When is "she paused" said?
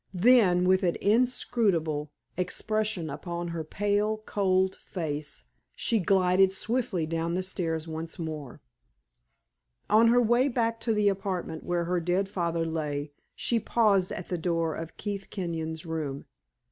13.35-14.11